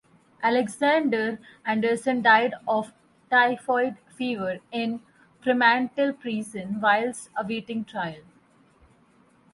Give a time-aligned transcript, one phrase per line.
[0.41, 2.91] Alexander Anderson died of
[3.29, 4.99] typhoid fever in
[5.43, 8.23] Fremantle Prison whilst awaiting trial.